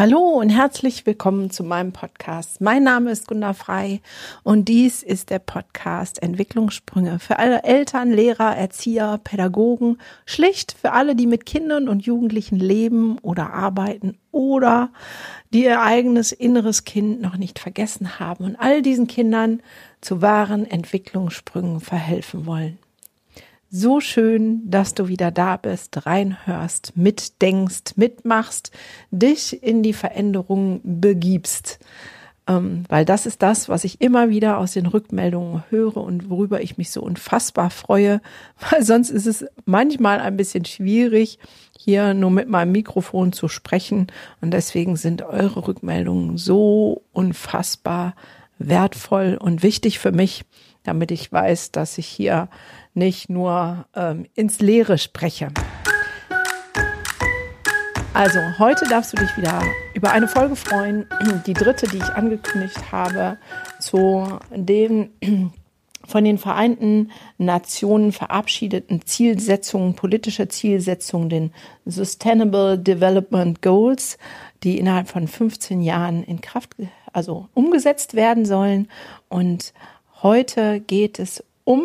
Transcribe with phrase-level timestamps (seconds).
[0.00, 2.62] Hallo und herzlich willkommen zu meinem Podcast.
[2.62, 4.00] Mein Name ist Gunda Frei
[4.42, 11.14] und dies ist der Podcast Entwicklungssprünge für alle Eltern, Lehrer, Erzieher, Pädagogen, schlicht für alle,
[11.14, 14.88] die mit Kindern und Jugendlichen leben oder arbeiten oder
[15.52, 19.60] die ihr eigenes inneres Kind noch nicht vergessen haben und all diesen Kindern
[20.00, 22.78] zu wahren Entwicklungssprüngen verhelfen wollen.
[23.72, 28.72] So schön, dass du wieder da bist, reinhörst, mitdenkst, mitmachst,
[29.12, 31.78] dich in die Veränderung begibst.
[32.48, 36.60] Ähm, weil das ist das, was ich immer wieder aus den Rückmeldungen höre und worüber
[36.60, 38.20] ich mich so unfassbar freue,
[38.70, 41.38] weil sonst ist es manchmal ein bisschen schwierig,
[41.78, 44.08] hier nur mit meinem Mikrofon zu sprechen.
[44.40, 48.16] Und deswegen sind eure Rückmeldungen so unfassbar
[48.58, 50.42] wertvoll und wichtig für mich,
[50.82, 52.48] damit ich weiß, dass ich hier
[52.94, 55.48] nicht nur ähm, ins Leere spreche.
[58.12, 59.62] Also, heute darfst du dich wieder
[59.94, 61.06] über eine Folge freuen,
[61.46, 63.38] die dritte, die ich angekündigt habe,
[63.78, 65.10] zu den
[66.06, 71.52] von den Vereinten Nationen verabschiedeten Zielsetzungen, politische Zielsetzungen, den
[71.86, 74.18] Sustainable Development Goals,
[74.64, 76.74] die innerhalb von 15 Jahren in Kraft,
[77.12, 78.88] also umgesetzt werden sollen.
[79.28, 79.72] Und
[80.22, 81.84] heute geht es um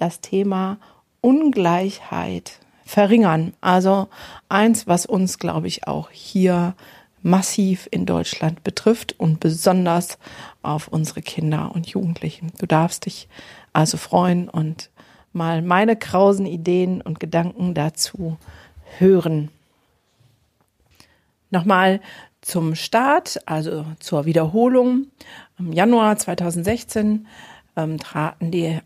[0.00, 0.78] das Thema
[1.20, 3.54] Ungleichheit verringern.
[3.60, 4.08] Also
[4.48, 6.74] eins, was uns, glaube ich, auch hier
[7.22, 10.18] massiv in Deutschland betrifft und besonders
[10.62, 12.52] auf unsere Kinder und Jugendlichen.
[12.58, 13.28] Du darfst dich
[13.72, 14.90] also freuen und
[15.32, 18.38] mal meine krausen Ideen und Gedanken dazu
[18.98, 19.50] hören.
[21.50, 22.00] Nochmal
[22.40, 25.06] zum Start, also zur Wiederholung.
[25.58, 27.26] Im Januar 2016
[27.76, 28.80] ähm, traten die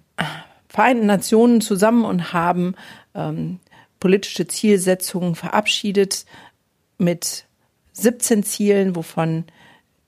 [0.75, 2.75] Vereinten Nationen zusammen und haben
[3.15, 3.61] ähm,
[4.01, 6.27] politische Zielsetzungen verabschiedet
[6.99, 7.45] mit
[7.93, 9.45] 17 Zielen, wovon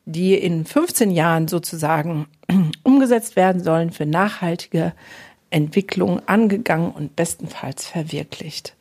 [0.07, 2.27] die in 15 Jahren sozusagen
[2.83, 4.93] umgesetzt werden sollen für nachhaltige
[5.51, 8.75] Entwicklung angegangen und bestenfalls verwirklicht.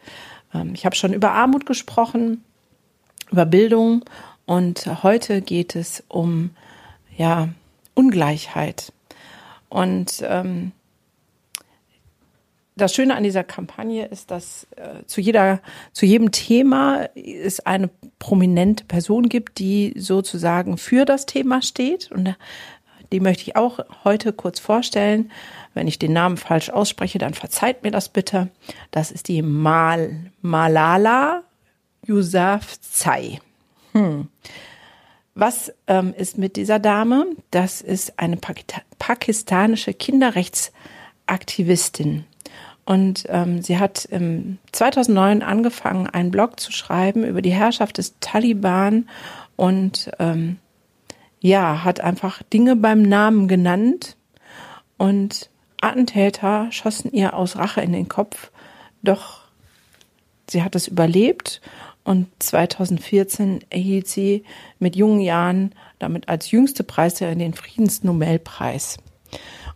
[0.55, 2.43] Ähm, ich habe schon über Armut gesprochen,
[3.31, 4.03] über Bildung
[4.47, 6.49] und heute geht es um
[7.15, 7.49] ja
[7.93, 8.91] Ungleichheit
[9.69, 10.71] und ähm,
[12.75, 15.61] das Schöne an dieser Kampagne ist, dass äh, zu jeder,
[15.93, 22.11] zu jedem Thema es eine prominente Person gibt, die sozusagen für das Thema steht.
[22.11, 22.33] Und äh,
[23.11, 25.31] die möchte ich auch heute kurz vorstellen.
[25.73, 28.49] Wenn ich den Namen falsch ausspreche, dann verzeiht mir das bitte.
[28.91, 31.43] Das ist die Mal Malala
[32.07, 33.39] Yousafzai.
[33.93, 34.27] Hm.
[35.33, 37.25] Was ähm, ist mit dieser Dame?
[37.51, 38.37] Das ist eine
[38.97, 42.25] pakistanische Kinderrechtsaktivistin.
[42.85, 48.15] Und ähm, sie hat im 2009 angefangen, einen Blog zu schreiben über die Herrschaft des
[48.19, 49.09] Taliban
[49.55, 50.57] und ähm,
[51.39, 54.17] ja, hat einfach Dinge beim Namen genannt
[54.97, 55.49] und
[55.81, 58.51] Attentäter schossen ihr aus Rache in den Kopf.
[59.01, 59.41] Doch
[60.49, 61.61] sie hat es überlebt
[62.03, 64.43] und 2014 erhielt sie
[64.79, 68.97] mit jungen Jahren damit als jüngste Preisträgerin den Friedensnobelpreis.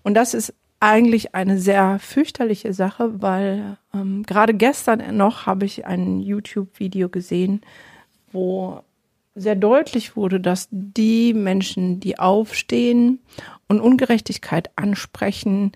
[0.03, 5.85] Und das ist eigentlich eine sehr fürchterliche Sache, weil ähm, gerade gestern noch habe ich
[5.85, 7.61] ein YouTube-Video gesehen,
[8.31, 8.81] wo
[9.35, 13.19] sehr deutlich wurde, dass die Menschen, die aufstehen
[13.67, 15.71] und Ungerechtigkeit ansprechen,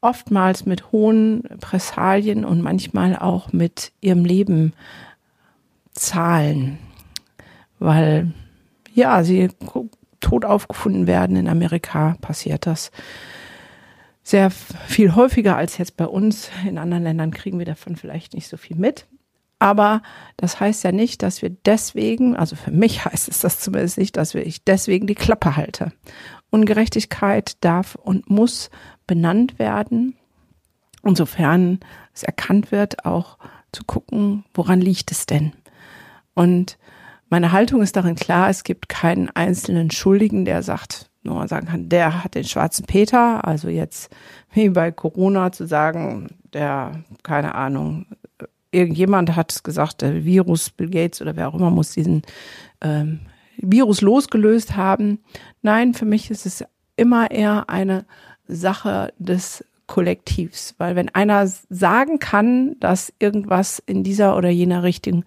[0.00, 4.72] oftmals mit hohen Pressalien und manchmal auch mit ihrem Leben
[5.92, 6.78] zahlen,
[7.78, 8.32] weil
[8.94, 9.48] ja, sie
[10.20, 11.36] tot aufgefunden werden.
[11.36, 12.90] In Amerika passiert das
[14.26, 16.50] sehr viel häufiger als jetzt bei uns.
[16.66, 19.06] In anderen Ländern kriegen wir davon vielleicht nicht so viel mit.
[19.60, 20.02] Aber
[20.36, 24.16] das heißt ja nicht, dass wir deswegen, also für mich heißt es das zumindest nicht,
[24.16, 25.92] dass ich deswegen die Klappe halte.
[26.50, 28.70] Ungerechtigkeit darf und muss
[29.06, 30.16] benannt werden.
[31.04, 31.78] Insofern
[32.12, 33.38] es erkannt wird, auch
[33.70, 35.52] zu gucken, woran liegt es denn?
[36.34, 36.78] Und
[37.28, 41.88] meine Haltung ist darin klar, es gibt keinen einzelnen Schuldigen, der sagt, nur sagen kann,
[41.88, 44.10] der hat den schwarzen Peter, also jetzt
[44.52, 48.06] wie bei Corona zu sagen, der, keine Ahnung,
[48.70, 52.22] irgendjemand hat gesagt, der Virus, Bill Gates oder wer auch immer muss diesen
[52.80, 53.20] ähm,
[53.56, 55.18] Virus losgelöst haben.
[55.62, 56.64] Nein, für mich ist es
[56.96, 58.04] immer eher eine
[58.46, 65.24] Sache des Kollektivs, weil wenn einer sagen kann, dass irgendwas in dieser oder jener Richtung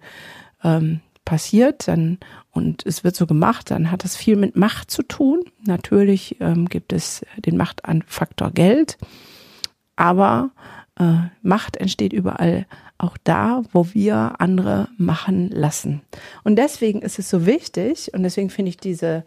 [0.62, 1.00] ähm,
[1.30, 2.18] passiert, dann
[2.50, 5.38] und es wird so gemacht, dann hat das viel mit Macht zu tun.
[5.64, 8.98] Natürlich ähm, gibt es den Machtfaktor Geld,
[9.96, 10.50] aber
[11.00, 12.66] Äh, Macht entsteht überall,
[12.98, 16.02] auch da, wo wir andere machen lassen.
[16.44, 19.24] Und deswegen ist es so wichtig und deswegen finde ich diese,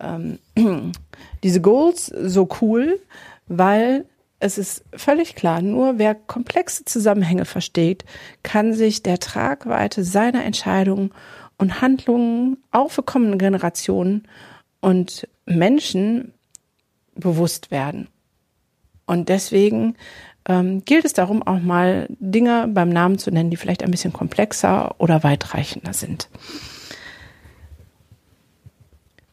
[0.00, 0.40] ähm,
[1.44, 2.98] diese Goals so cool,
[3.46, 4.04] weil
[4.40, 8.04] es ist völlig klar, nur wer komplexe Zusammenhänge versteht,
[8.42, 11.12] kann sich der Tragweite seiner Entscheidungen
[11.62, 14.26] und Handlungen auch für kommende Generationen
[14.80, 16.34] und Menschen
[17.14, 18.08] bewusst werden.
[19.06, 19.94] Und deswegen
[20.48, 24.12] ähm, gilt es darum, auch mal Dinge beim Namen zu nennen, die vielleicht ein bisschen
[24.12, 26.28] komplexer oder weitreichender sind.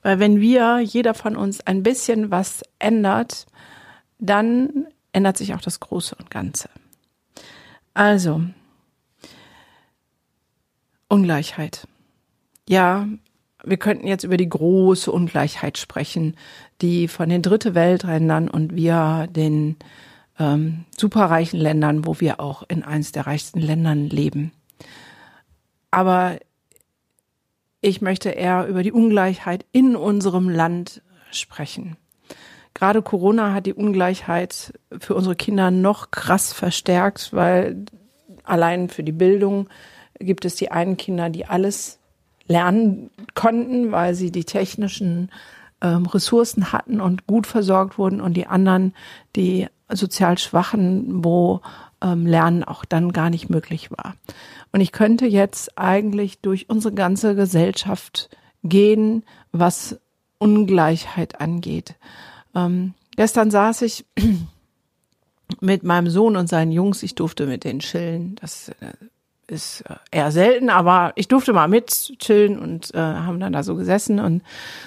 [0.03, 3.47] Weil wenn wir, jeder von uns, ein bisschen was ändert,
[4.19, 6.69] dann ändert sich auch das Große und Ganze.
[7.95, 8.43] Also,
[11.07, 11.87] Ungleichheit.
[12.69, 13.07] Ja,
[13.63, 16.35] wir könnten jetzt über die große Ungleichheit sprechen,
[16.81, 19.77] die von den Dritte Weltländern und wir den
[20.37, 24.51] ähm, superreichen Ländern, wo wir auch in eins der reichsten Ländern leben.
[25.89, 26.37] Aber
[27.81, 31.01] ich möchte eher über die Ungleichheit in unserem Land
[31.31, 31.97] sprechen.
[32.75, 37.85] Gerade Corona hat die Ungleichheit für unsere Kinder noch krass verstärkt, weil
[38.43, 39.69] allein für die Bildung
[40.19, 41.98] gibt es die einen Kinder, die alles
[42.49, 45.31] lernen konnten, weil sie die technischen
[45.81, 48.93] ähm, Ressourcen hatten und gut versorgt wurden und die anderen,
[49.35, 51.61] die sozial Schwachen, wo
[52.01, 54.15] ähm, Lernen auch dann gar nicht möglich war.
[54.71, 58.29] Und ich könnte jetzt eigentlich durch unsere ganze Gesellschaft
[58.63, 59.99] gehen, was
[60.37, 61.95] Ungleichheit angeht.
[62.55, 64.05] Ähm, gestern saß ich
[65.59, 68.35] mit meinem Sohn und seinen Jungs, ich durfte mit denen chillen.
[68.41, 68.93] Das äh,
[69.51, 73.63] ist äh, eher selten, aber ich durfte mal mit chillen und äh, haben dann da
[73.63, 74.43] so gesessen und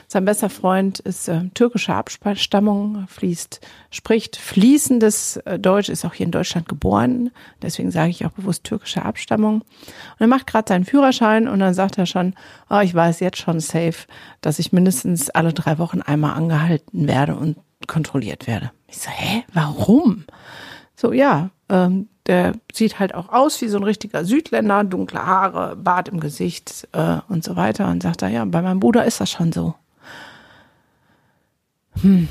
[0.08, 3.60] sein bester Freund ist äh, türkischer Abstammung, fließt,
[3.90, 7.30] spricht fließendes äh, Deutsch, ist auch hier in Deutschland geboren,
[7.60, 9.62] deswegen sage ich auch bewusst türkische Abstammung.
[9.62, 12.34] Und er macht gerade seinen Führerschein und dann sagt er schon,
[12.70, 14.06] oh, ich weiß jetzt schon safe,
[14.40, 17.56] dass ich mindestens alle drei Wochen einmal angehalten werde und
[17.86, 18.70] kontrolliert werde.
[18.86, 20.24] Ich so, hä, warum?
[20.94, 25.76] So, ja, ähm, der sieht halt auch aus wie so ein richtiger Südländer, dunkle Haare,
[25.76, 27.88] Bart im Gesicht äh, und so weiter.
[27.88, 29.74] Und sagt er, ja, bei meinem Bruder ist das schon so.
[32.00, 32.28] Hm.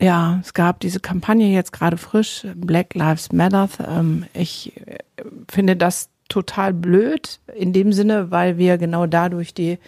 [0.00, 3.68] Ja, es gab diese Kampagne jetzt gerade frisch, Black Lives Matter.
[3.86, 4.98] Ähm, ich äh,
[5.50, 9.78] finde das total blöd in dem Sinne, weil wir genau dadurch die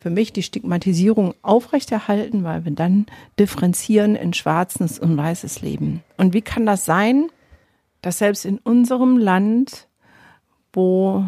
[0.00, 3.04] für mich die Stigmatisierung aufrechterhalten, weil wir dann
[3.38, 6.02] differenzieren in schwarzes und weißes Leben.
[6.16, 7.28] Und wie kann das sein,
[8.02, 9.88] dass selbst in unserem Land,
[10.72, 11.24] wo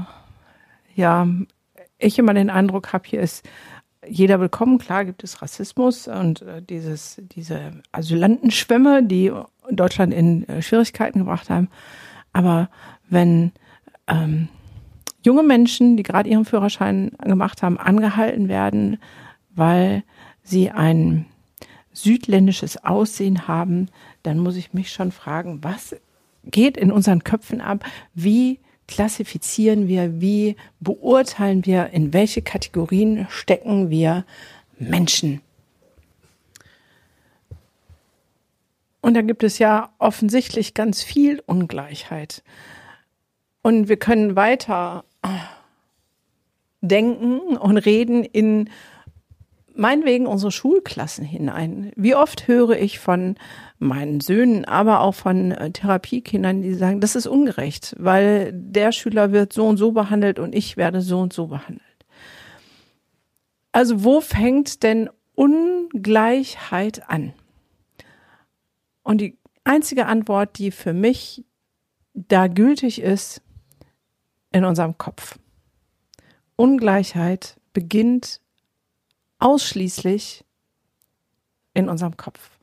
[0.94, 1.26] ja
[1.98, 3.48] ich immer den Eindruck habe, hier ist
[4.06, 4.78] jeder willkommen.
[4.78, 9.32] Klar gibt es Rassismus und äh, dieses, diese Asylantenschwämme, die
[9.70, 11.68] Deutschland in äh, Schwierigkeiten gebracht haben.
[12.32, 12.68] Aber
[13.08, 13.52] wenn
[14.08, 14.48] ähm,
[15.24, 18.98] junge Menschen, die gerade ihren Führerschein gemacht haben, angehalten werden,
[19.50, 20.02] weil
[20.42, 21.26] sie ein
[21.92, 23.88] südländisches Aussehen haben,
[24.22, 25.94] dann muss ich mich schon fragen, was
[26.44, 27.84] geht in unseren Köpfen ab?
[28.14, 34.24] Wie klassifizieren wir, wie beurteilen wir, in welche Kategorien stecken wir
[34.78, 35.40] Menschen?
[39.00, 42.42] Und da gibt es ja offensichtlich ganz viel Ungleichheit.
[43.62, 45.04] Und wir können weiter
[46.80, 48.70] denken und reden in
[49.74, 51.92] meinetwegen unsere Schulklassen hinein.
[51.96, 53.36] Wie oft höre ich von
[53.78, 59.32] meinen Söhnen, aber auch von äh, Therapiekindern, die sagen, das ist ungerecht, weil der Schüler
[59.32, 61.82] wird so und so behandelt und ich werde so und so behandelt.
[63.72, 67.32] Also wo fängt denn Ungleichheit an?
[69.02, 71.44] Und die einzige Antwort, die für mich
[72.14, 73.42] da gültig ist,
[74.52, 75.38] in unserem Kopf.
[76.56, 78.41] Ungleichheit beginnt
[79.42, 80.44] ausschließlich
[81.74, 82.58] in unserem Kopf.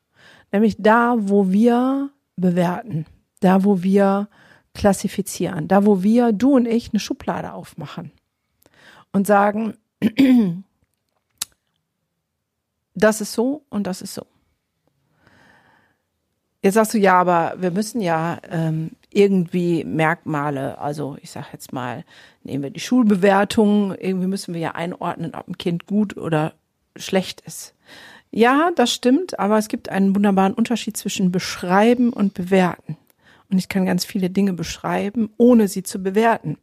[0.52, 3.06] Nämlich da, wo wir bewerten,
[3.40, 4.30] da, wo wir
[4.74, 8.12] klassifizieren, da, wo wir, du und ich, eine Schublade aufmachen
[9.12, 9.76] und sagen,
[12.96, 14.26] das ist so und das ist so.
[16.62, 21.72] Jetzt sagst du ja, aber wir müssen ja ähm, irgendwie Merkmale, also ich sage jetzt
[21.72, 22.04] mal,
[22.44, 26.54] nehmen wir die Schulbewertung, irgendwie müssen wir ja einordnen, ob ein Kind gut oder
[26.96, 27.76] schlecht ist.
[28.32, 32.98] Ja, das stimmt, aber es gibt einen wunderbaren Unterschied zwischen beschreiben und bewerten.
[33.50, 36.58] Und ich kann ganz viele Dinge beschreiben, ohne sie zu bewerten.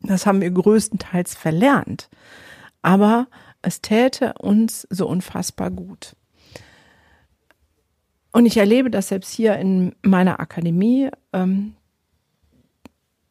[0.00, 2.08] Das haben wir größtenteils verlernt.
[2.82, 3.26] Aber
[3.62, 6.14] es täte uns so unfassbar gut.
[8.32, 11.74] Und ich erlebe das selbst hier in meiner Akademie, ähm,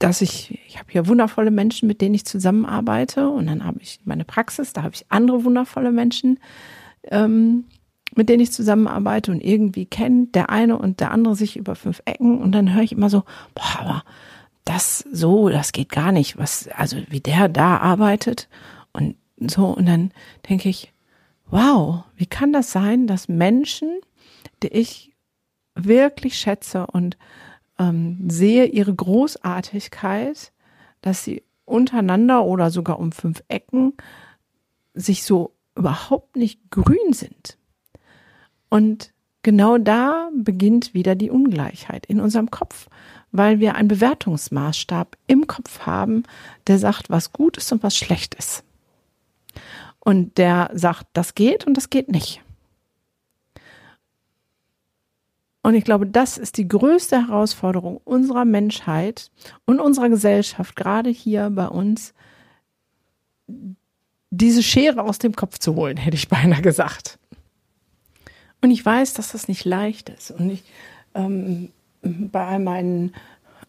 [0.02, 3.30] dass ich, ich habe hier wundervolle Menschen, mit denen ich zusammenarbeite.
[3.30, 6.40] Und dann habe ich meine Praxis, da habe ich andere wundervolle Menschen,
[7.04, 7.66] ähm,
[8.16, 12.02] mit denen ich zusammenarbeite und irgendwie kennt der eine und der andere sich über fünf
[12.06, 12.40] Ecken.
[12.40, 14.04] Und dann höre ich immer so, boah, aber
[14.66, 16.38] das so, das geht gar nicht.
[16.38, 18.50] Was, also wie der da arbeitet
[18.94, 19.68] und so.
[19.68, 20.12] Und dann
[20.50, 20.92] denke ich,
[21.50, 24.00] wow, wie kann das sein, dass Menschen,
[24.64, 25.14] die ich
[25.76, 27.18] wirklich schätze und
[27.80, 30.52] ähm, sehe ihre Großartigkeit,
[31.02, 33.94] dass sie untereinander oder sogar um fünf Ecken
[34.94, 37.58] sich so überhaupt nicht grün sind.
[38.70, 39.14] Und
[39.44, 42.88] genau da beginnt wieder die Ungleichheit in unserem Kopf,
[43.32, 46.24] weil wir einen Bewertungsmaßstab im Kopf haben,
[46.68, 48.64] der sagt, was gut ist und was schlecht ist.
[50.00, 52.42] Und der sagt, das geht und das geht nicht.
[55.64, 59.30] Und ich glaube, das ist die größte Herausforderung unserer Menschheit
[59.66, 62.14] und unserer Gesellschaft, gerade hier bei uns,
[64.32, 67.20] diese Schere aus dem Kopf zu holen, hätte ich beinahe gesagt.
[68.62, 70.32] Und ich weiß, dass das nicht leicht ist.
[70.32, 70.64] Und ich,
[71.14, 71.70] ähm,
[72.02, 73.14] bei meinen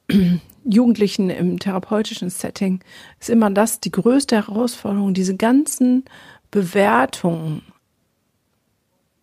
[0.65, 2.81] Jugendlichen im therapeutischen Setting
[3.21, 6.05] ist immer das die größte Herausforderung, diese ganzen
[6.51, 7.63] Bewertungen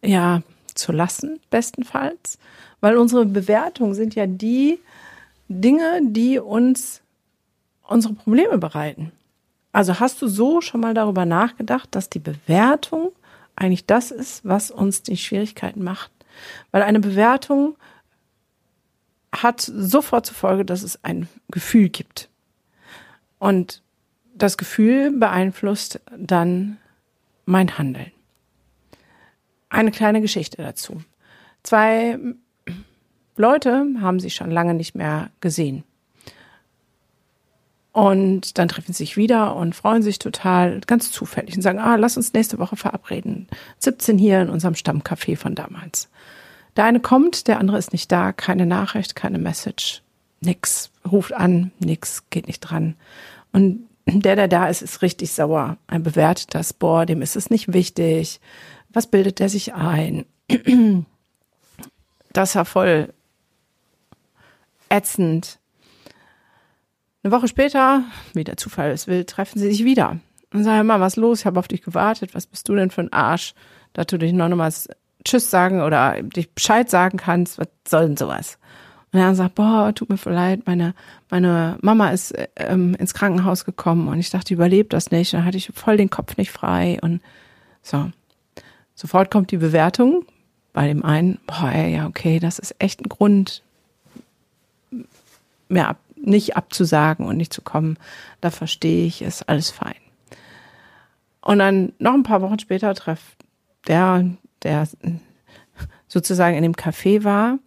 [0.03, 0.41] ja
[0.79, 2.39] zu lassen, bestenfalls,
[2.81, 4.79] weil unsere Bewertungen sind ja die
[5.47, 7.01] Dinge, die uns
[7.87, 9.11] unsere Probleme bereiten.
[9.71, 13.11] Also hast du so schon mal darüber nachgedacht, dass die Bewertung
[13.55, 16.11] eigentlich das ist, was uns die Schwierigkeiten macht?
[16.71, 17.75] Weil eine Bewertung
[19.31, 22.29] hat sofort zur Folge, dass es ein Gefühl gibt.
[23.37, 23.81] Und
[24.33, 26.77] das Gefühl beeinflusst dann
[27.45, 28.11] mein Handeln.
[29.69, 31.01] Eine kleine Geschichte dazu.
[31.63, 32.17] Zwei
[33.35, 35.83] Leute haben sich schon lange nicht mehr gesehen.
[37.91, 41.95] Und dann treffen sie sich wieder und freuen sich total, ganz zufällig und sagen, ah,
[41.95, 43.47] lass uns nächste Woche verabreden.
[43.79, 46.09] 17 hier in unserem Stammcafé von damals.
[46.75, 50.01] Der eine kommt, der andere ist nicht da, keine Nachricht, keine Message,
[50.39, 52.95] nix, ruft an, nix, geht nicht dran.
[53.51, 55.77] Und der, der da ist, ist richtig sauer.
[55.87, 58.39] Er bewertet das, boah, dem ist es nicht wichtig.
[58.89, 60.25] Was bildet der sich ein?
[62.31, 63.13] Das war voll
[64.89, 65.59] ätzend.
[67.23, 68.03] Eine Woche später,
[68.33, 70.19] wie der Zufall es will, treffen sie sich wieder.
[70.53, 71.39] Und sagen immer, was los?
[71.39, 72.33] Ich habe auf dich gewartet.
[72.33, 73.53] Was bist du denn für ein Arsch,
[73.93, 74.73] dass du dich noch mal
[75.23, 77.59] Tschüss sagen oder dich Bescheid sagen kannst?
[77.59, 78.57] Was soll denn sowas?
[79.11, 80.93] Und er sagt, boah, tut mir voll leid, meine,
[81.29, 85.33] meine Mama ist ähm, ins Krankenhaus gekommen und ich dachte, die überlebt das nicht.
[85.33, 87.21] Dann hatte ich voll den Kopf nicht frei und
[87.81, 88.11] so.
[88.99, 90.25] Sofort kommt die Bewertung
[90.73, 93.63] bei dem einen, boah, ja, okay, das ist echt ein Grund,
[95.69, 97.95] mir ab, nicht abzusagen und nicht zu kommen.
[98.41, 99.95] Da verstehe ich, ist alles fein.
[101.39, 103.37] Und dann noch ein paar Wochen später trifft
[103.87, 104.31] der,
[104.63, 104.85] der
[106.09, 107.57] sozusagen in dem Café war,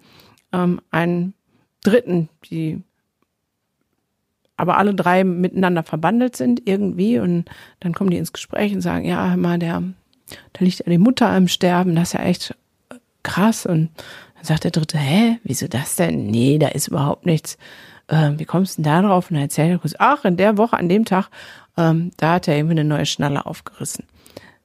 [0.52, 1.32] ähm, einen
[1.82, 2.82] Dritten, die
[4.58, 7.46] aber alle drei miteinander verbandelt sind irgendwie und
[7.80, 9.82] dann kommen die ins Gespräch und sagen, ja, hör mal, der,
[10.52, 12.54] da liegt die Mutter im Sterben, das ist ja echt
[13.22, 13.90] krass und
[14.34, 16.26] dann sagt der Dritte, hä, wieso das denn?
[16.26, 17.58] Nee, da ist überhaupt nichts.
[18.08, 19.30] Ähm, wie kommst du denn da drauf?
[19.30, 21.28] Und dann erzählt er kurz, ach, in der Woche, an dem Tag,
[21.76, 24.04] ähm, da hat er irgendwie eine neue Schnalle aufgerissen.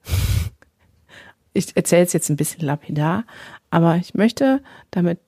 [1.54, 3.24] ich erzähle es jetzt ein bisschen lapidar,
[3.70, 5.20] aber ich möchte damit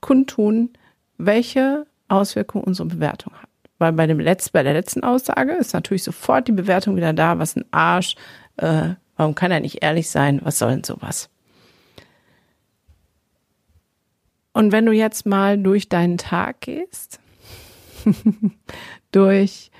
[0.00, 0.70] kundtun,
[1.18, 3.48] welche Auswirkungen unsere Bewertung hat.
[3.78, 7.38] Weil bei, dem Letz-, bei der letzten Aussage ist natürlich sofort die Bewertung wieder da,
[7.38, 8.16] was ein Arsch,
[8.56, 8.90] äh,
[9.20, 11.28] warum kann er nicht ehrlich sein, was soll denn sowas?
[14.54, 17.20] Und wenn du jetzt mal durch deinen Tag gehst,
[19.12, 19.70] durch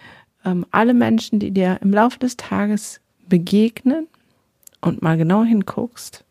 [0.44, 4.08] ähm, alle Menschen, die dir im Laufe des Tages begegnen
[4.82, 6.22] und mal genau hinguckst,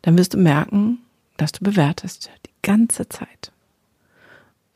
[0.00, 1.00] dann wirst du merken,
[1.36, 3.52] dass du bewertest die ganze Zeit.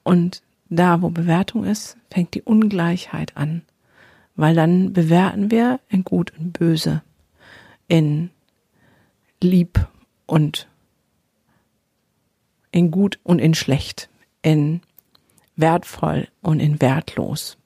[0.03, 3.63] Und da, wo Bewertung ist, fängt die Ungleichheit an,
[4.39, 7.03] weil dann bewerten wir in gut und böse,
[7.89, 8.31] in
[9.43, 9.89] lieb
[10.27, 10.69] und
[12.71, 14.09] in gut und in schlecht,
[14.41, 14.81] in
[15.57, 17.59] wertvoll und in wertlos,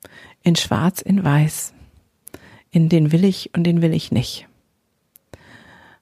[0.42, 1.74] in schwarz, in weiß,
[2.70, 4.48] in den will ich und den will ich nicht.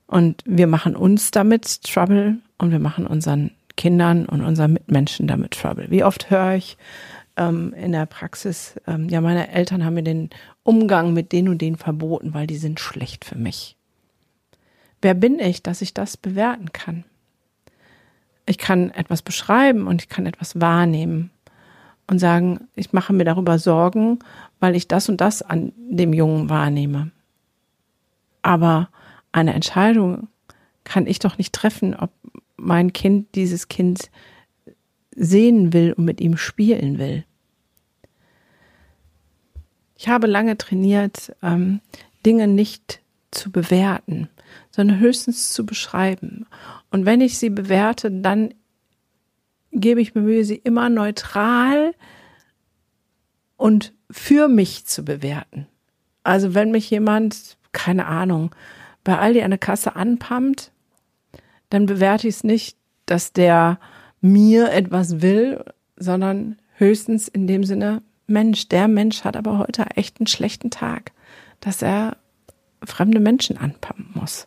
[0.07, 5.51] Und wir machen uns damit Trouble und wir machen unseren Kindern und unseren Mitmenschen damit
[5.51, 5.91] Trouble.
[5.91, 6.77] Wie oft höre ich
[7.41, 10.29] ähm, in der Praxis, ähm, ja, meine Eltern haben mir den
[10.63, 13.77] Umgang mit den und den verboten, weil die sind schlecht für mich.
[15.03, 17.05] wer bin ich, dass ich das bewerten kann?
[18.45, 21.31] Ich kann etwas beschreiben und ich kann etwas wahrnehmen
[22.07, 24.19] und sagen, ich mache mir darüber Sorgen,
[24.59, 27.13] weil ich das und das an dem Jungen wahrnehme.
[28.43, 28.91] Aber
[29.33, 30.29] eine Entscheidung
[30.85, 32.11] kann ich doch nicht treffen, ob
[32.57, 34.11] mein Kind dieses Kind
[35.17, 37.25] sehen will und mit ihm spielen will.
[40.01, 41.83] Ich habe lange trainiert, ähm,
[42.25, 44.31] Dinge nicht zu bewerten,
[44.71, 46.47] sondern höchstens zu beschreiben.
[46.91, 48.55] Und wenn ich sie bewerte, dann
[49.73, 51.95] gebe ich mir Mühe, sie immer neutral
[53.59, 55.67] und für mich zu bewerten.
[56.23, 58.55] Also wenn mich jemand, keine Ahnung,
[59.05, 60.73] bei Aldi eine Kasse anpumpt,
[61.69, 63.79] dann bewerte ich es nicht, dass der
[64.23, 65.63] mir etwas will,
[65.97, 68.01] sondern höchstens in dem Sinne,
[68.31, 71.13] Mensch, der Mensch hat aber heute echt einen schlechten Tag,
[71.61, 72.17] dass er
[72.83, 74.47] fremde Menschen anpumpen muss.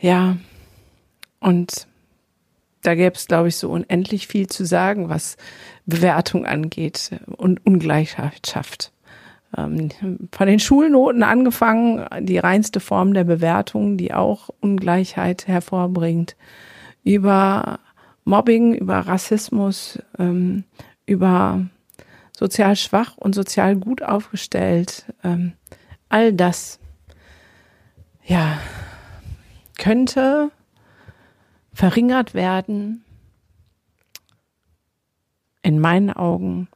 [0.00, 0.36] Ja,
[1.38, 1.86] und
[2.82, 5.36] da gäbe es, glaube ich, so unendlich viel zu sagen, was
[5.86, 8.92] Bewertung angeht und Ungleichheit schafft.
[9.56, 9.90] Ähm,
[10.32, 16.36] von den Schulnoten angefangen, die reinste Form der Bewertung, die auch Ungleichheit hervorbringt,
[17.04, 17.78] über
[18.24, 20.64] Mobbing, über Rassismus, ähm,
[21.06, 21.66] über
[22.36, 25.06] sozial schwach und sozial gut aufgestellt.
[25.22, 25.52] Ähm,
[26.08, 26.78] all das,
[28.24, 28.58] ja,
[29.78, 30.50] könnte
[31.72, 33.04] verringert werden,
[35.62, 36.68] in meinen Augen,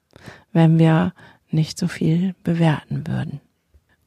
[0.52, 1.12] wenn wir
[1.50, 3.40] nicht so viel bewerten würden.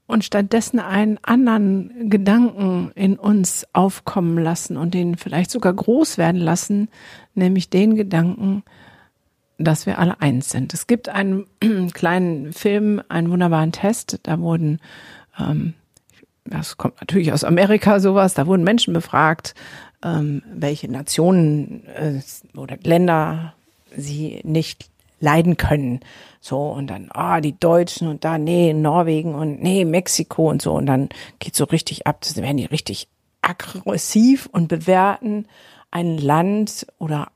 [0.09, 6.41] Und stattdessen einen anderen Gedanken in uns aufkommen lassen und den vielleicht sogar groß werden
[6.41, 6.89] lassen,
[7.35, 8.63] nämlich den Gedanken,
[9.59, 10.73] dass wir alle eins sind.
[10.73, 11.45] Es gibt einen
[11.93, 14.79] kleinen Film, einen wunderbaren Test, da wurden,
[15.39, 15.75] ähm,
[16.43, 19.53] das kommt natürlich aus Amerika sowas, da wurden Menschen befragt,
[20.03, 22.19] ähm, welche Nationen äh,
[22.57, 23.53] oder Länder
[23.95, 24.89] sie nicht
[25.19, 25.99] leiden können.
[26.41, 30.73] So, und dann, ah, die Deutschen und da, nee, Norwegen und nee, Mexiko und so.
[30.73, 33.07] Und dann geht so richtig ab, das werden die richtig
[33.41, 35.47] aggressiv und bewerten
[35.91, 37.29] ein Land oder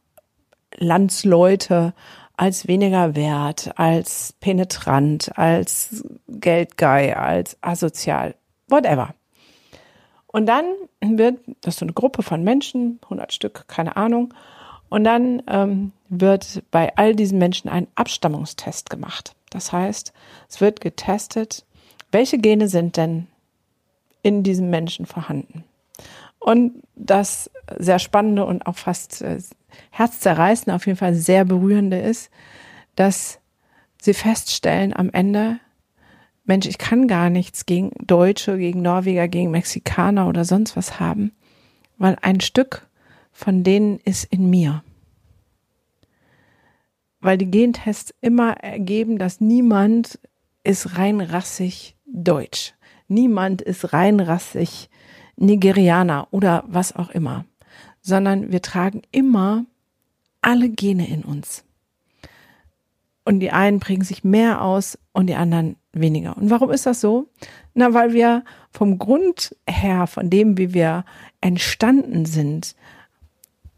[0.78, 1.94] Landsleute
[2.36, 8.36] als weniger wert, als penetrant, als Geldgeil, als asozial,
[8.68, 9.14] whatever.
[10.28, 10.66] Und dann
[11.00, 14.34] wird, das ist so eine Gruppe von Menschen, 100 Stück, keine Ahnung,
[14.94, 19.36] und dann ähm, wird bei all diesen Menschen ein Abstammungstest gemacht.
[19.50, 20.14] Das heißt,
[20.48, 21.66] es wird getestet,
[22.12, 23.26] welche Gene sind denn
[24.22, 25.64] in diesem Menschen vorhanden.
[26.38, 29.40] Und das sehr spannende und auch fast äh,
[29.90, 32.30] herzzerreißende, auf jeden Fall sehr berührende ist,
[32.96, 33.40] dass
[34.00, 35.60] sie feststellen am Ende,
[36.46, 41.32] Mensch, ich kann gar nichts gegen Deutsche, gegen Norweger, gegen Mexikaner oder sonst was haben,
[41.98, 42.88] weil ein Stück
[43.34, 44.84] von denen ist in mir.
[47.20, 50.20] Weil die Gentests immer ergeben, dass niemand
[50.64, 52.74] ist rein rassig deutsch.
[53.08, 54.90] Niemand ist rein rassig
[55.36, 57.46] Nigerianer oder was auch immer.
[58.02, 59.66] Sondern wir tragen immer
[60.42, 61.66] alle Gene in uns.
[63.26, 66.36] Und die einen prägen sich mehr aus und die anderen weniger.
[66.38, 67.30] Und warum ist das so?
[67.74, 71.06] Na, weil wir vom Grund her, von dem, wie wir
[71.40, 72.76] entstanden sind,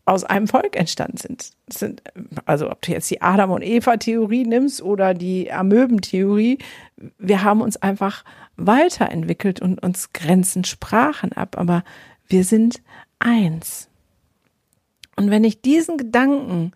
[0.06, 1.52] aus einem Volk entstanden sind.
[1.68, 2.04] sind.
[2.46, 6.60] Also ob du jetzt die Adam- und Eva-Theorie nimmst oder die Amöben-Theorie,
[7.18, 8.24] wir haben uns einfach
[8.56, 11.84] weiterentwickelt und uns grenzen Sprachen ab, aber
[12.28, 12.82] wir sind
[13.20, 13.90] eins.
[15.16, 16.74] Und wenn ich diesen Gedanken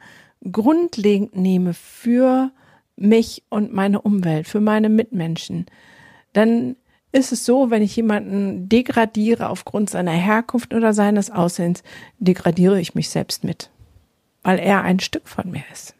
[0.52, 2.52] grundlegend nehme für
[2.96, 5.68] mich und meine Umwelt, für meine Mitmenschen,
[6.34, 6.76] dann
[7.12, 11.84] ist es so, wenn ich jemanden degradiere aufgrund seiner Herkunft oder seines Aussehens,
[12.20, 13.70] degradiere ich mich selbst mit,
[14.44, 15.96] weil er ein Stück von mir ist.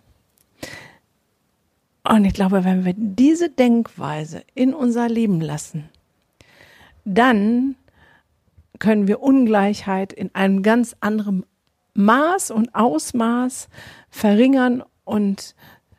[2.04, 5.90] Und ich glaube, wenn wir diese Denkweise in unser Leben lassen,
[7.06, 7.76] dann
[8.78, 11.46] können wir Ungleichheit in einem ganz anderen
[11.94, 13.68] Maß und Ausmaß
[14.10, 15.56] verringern und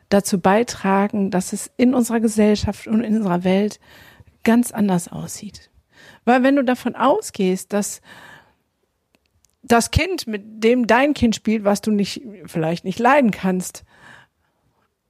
[0.09, 3.79] dazu beitragen, dass es in unserer Gesellschaft und in unserer Welt
[4.43, 5.69] ganz anders aussieht.
[6.25, 8.01] Weil wenn du davon ausgehst, dass
[9.63, 13.83] das Kind, mit dem dein Kind spielt, was du nicht, vielleicht nicht leiden kannst,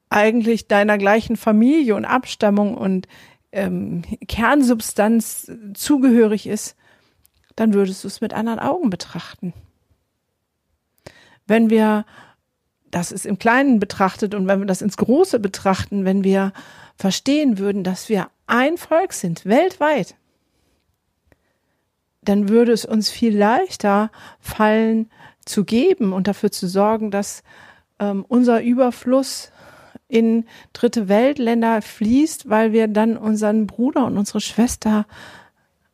[0.09, 3.07] eigentlich deiner gleichen Familie und Abstammung und
[3.53, 6.75] ähm, Kernsubstanz zugehörig ist,
[7.55, 9.53] dann würdest du es mit anderen Augen betrachten.
[11.47, 12.05] Wenn wir
[12.91, 16.51] das ist im Kleinen betrachtet und wenn wir das ins Große betrachten, wenn wir
[17.01, 20.13] verstehen würden, dass wir ein Volk sind, weltweit,
[22.23, 25.09] dann würde es uns viel leichter fallen,
[25.43, 27.41] zu geben und dafür zu sorgen, dass
[27.97, 29.51] ähm, unser Überfluss
[30.07, 35.07] in dritte Weltländer fließt, weil wir dann unseren Bruder und unsere Schwester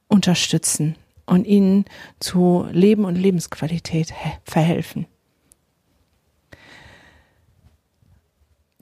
[0.09, 1.85] unterstützen und ihnen
[2.19, 5.05] zu Leben und Lebensqualität verhelfen.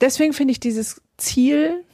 [0.00, 1.84] Deswegen finde ich dieses Ziel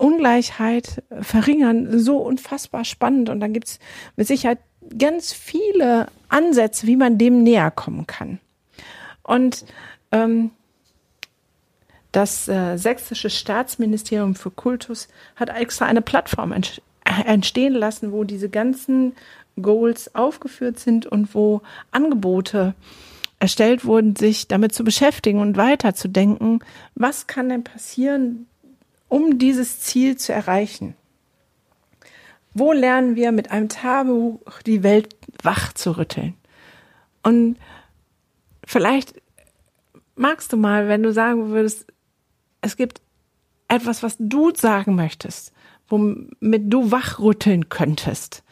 [0.00, 3.78] Ungleichheit verringern so unfassbar spannend und dann gibt es
[4.16, 4.58] mit Sicherheit
[4.98, 8.40] ganz viele Ansätze, wie man dem näher kommen kann.
[9.22, 9.64] Und
[10.10, 10.50] ähm,
[12.12, 16.52] das äh, sächsische Staatsministerium für Kultus hat extra eine Plattform
[17.24, 19.14] entstehen lassen, wo diese ganzen
[19.60, 21.60] Goals aufgeführt sind und wo
[21.90, 22.74] Angebote
[23.38, 26.60] erstellt wurden, sich damit zu beschäftigen und weiterzudenken,
[26.94, 28.46] was kann denn passieren,
[29.10, 30.94] um dieses Ziel zu erreichen.
[32.54, 36.34] Wo lernen wir mit einem Tabu die Welt wach zu rütteln?
[37.22, 37.58] Und
[38.64, 39.20] vielleicht
[40.14, 41.86] magst du mal, wenn du sagen würdest,
[42.62, 43.02] es gibt
[43.68, 45.52] etwas, was du sagen möchtest,
[45.88, 48.42] womit du wachrütteln könntest,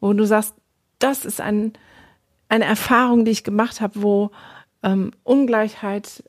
[0.00, 0.54] wo du sagst,
[0.98, 1.72] das ist ein,
[2.48, 4.30] eine Erfahrung, die ich gemacht habe, wo
[4.82, 6.24] ähm, Ungleichheit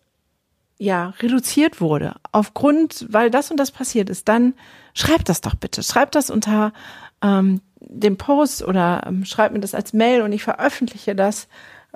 [0.79, 4.55] ja reduziert wurde aufgrund, weil das und das passiert ist, dann
[4.93, 5.83] schreib das doch bitte.
[5.83, 6.73] Schreib das unter
[7.21, 11.47] ähm, dem Post oder ähm, schreib mir das als Mail und ich veröffentliche das.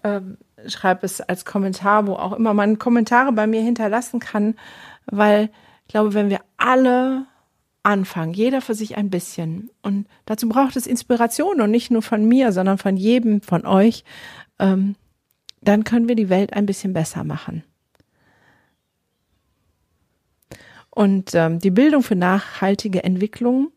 [0.04, 4.56] Ähm, schreib es als Kommentar, wo auch immer man Kommentare bei mir hinterlassen kann,
[5.06, 5.50] weil
[5.86, 7.26] ich glaube, wenn wir alle
[7.84, 12.26] anfangen, jeder für sich ein bisschen, und dazu braucht es Inspiration und nicht nur von
[12.26, 14.04] mir, sondern von jedem von euch,
[14.60, 14.96] ähm,
[15.62, 17.64] dann können wir die Welt ein bisschen besser machen.
[20.94, 23.72] Und ähm, die Bildung für nachhaltige Entwicklung,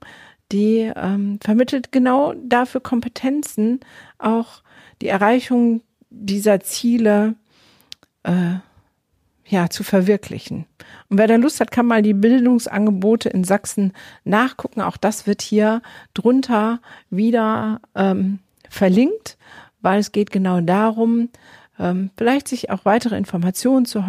[0.52, 3.80] die ähm, vermittelt genau dafür Kompetenzen,
[4.18, 4.62] auch
[5.00, 7.34] die Erreichung dieser Ziele
[8.22, 8.56] äh,
[9.46, 10.66] ja, zu verwirklichen.
[11.08, 13.92] Und wer da Lust hat, kann mal die Bildungsangebote in Sachsen
[14.24, 14.82] nachgucken.
[14.82, 15.80] Auch das wird hier
[16.12, 19.38] drunter wieder ähm, verlinkt,
[19.80, 21.30] weil es geht genau darum,
[21.78, 24.06] ähm, vielleicht sich auch weitere Informationen zu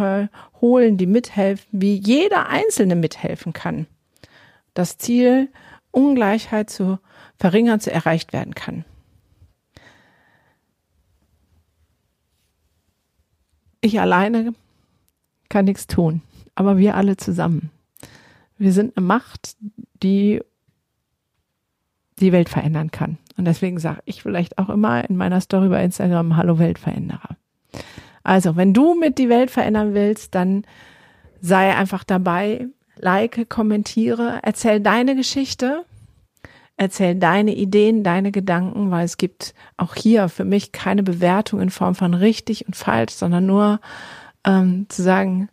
[0.62, 3.88] holen, die mithelfen, wie jeder Einzelne mithelfen kann.
[4.74, 5.50] Das Ziel,
[5.92, 7.00] Ungleichheit zu
[7.38, 8.86] verringern, zu erreicht werden kann.
[13.82, 14.54] Ich alleine
[15.50, 16.22] kann nichts tun,
[16.56, 17.72] aber wir alle zusammen.
[18.58, 19.56] Wir sind eine Macht,
[20.04, 20.42] die
[22.20, 23.18] die Welt verändern kann.
[23.38, 27.38] Und deswegen sage ich vielleicht auch immer in meiner Story bei Instagram Hallo Weltveränderer.
[28.24, 30.66] Also, wenn du mit die Welt verändern willst, dann
[31.40, 35.86] sei einfach dabei, like, kommentiere, erzähl deine Geschichte,
[36.76, 41.70] erzähl deine Ideen, deine Gedanken, weil es gibt auch hier für mich keine Bewertung in
[41.70, 43.80] Form von richtig und falsch, sondern nur
[44.46, 45.50] ähm, zu sagen,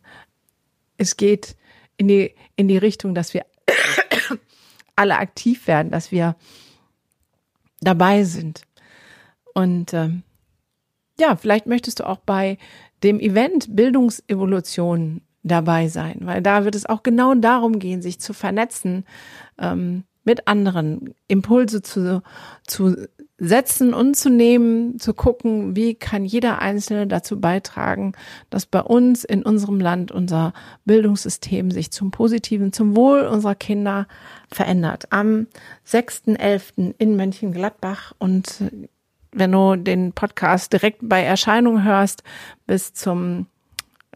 [0.97, 1.57] es geht
[1.97, 3.45] in die, in die Richtung, dass wir
[4.97, 6.37] alle aktiv werden, dass wir
[7.81, 8.63] dabei sind.
[9.55, 10.23] Und ähm,
[11.18, 12.59] ja, vielleicht möchtest du auch bei
[13.03, 18.33] dem Event Bildungsevolution dabei sein, weil da wird es auch genau darum gehen, sich zu
[18.33, 19.05] vernetzen,
[19.59, 22.22] ähm, mit anderen Impulse zu,
[22.66, 22.96] zu
[23.37, 28.12] setzen und zu nehmen, zu gucken, wie kann jeder Einzelne dazu beitragen,
[28.48, 30.55] dass bei uns in unserem Land unser
[30.87, 34.07] Bildungssystem sich zum Positiven, zum Wohl unserer Kinder
[34.50, 35.07] verändert.
[35.11, 35.46] Am
[35.87, 36.94] 6.11.
[36.96, 38.62] in Mönchengladbach und
[39.35, 42.23] wenn du den Podcast direkt bei Erscheinung hörst,
[42.66, 43.47] bis zum,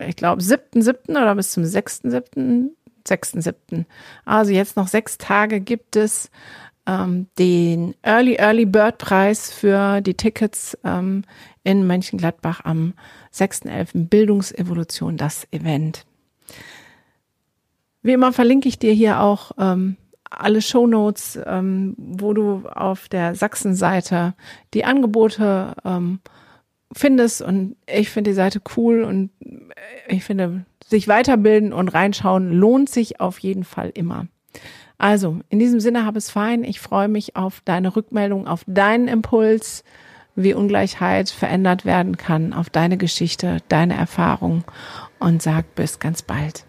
[0.00, 1.10] ich glaube, 7.7.
[1.10, 2.70] oder bis zum 6.7.,
[3.06, 3.84] 6.7.
[4.24, 6.30] Also jetzt noch sechs Tage gibt es
[6.86, 11.24] ähm, den Early Early Bird Preis für die Tickets ähm,
[11.64, 12.94] in Mönchengladbach am
[13.34, 14.08] 6.11.
[14.08, 16.04] Bildungsevolution, das Event.
[18.02, 19.96] Wie immer verlinke ich dir hier auch ähm,
[20.30, 24.34] alle Shownotes, ähm, wo du auf der Sachsen-Seite
[24.74, 26.20] die Angebote ähm,
[26.92, 27.42] findest.
[27.42, 29.30] Und ich finde die Seite cool und
[30.08, 34.26] ich finde, sich weiterbilden und reinschauen lohnt sich auf jeden Fall immer.
[34.96, 36.64] Also, in diesem Sinne habe es fein.
[36.64, 39.84] Ich freue mich auf deine Rückmeldung, auf deinen Impuls,
[40.34, 44.64] wie Ungleichheit verändert werden kann, auf deine Geschichte, deine Erfahrung
[45.18, 46.64] und sag bis ganz bald.